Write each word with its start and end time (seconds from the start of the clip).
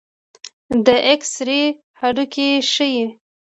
د 0.85 0.87
ایکس 1.07 1.33
رې 1.47 1.61
هډوکي 1.99 2.49
ښيي. 2.71 3.03